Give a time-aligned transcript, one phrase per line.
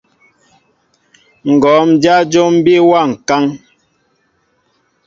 [1.53, 3.45] Ŋgǒm dyá jǒm bí wa ŋkán.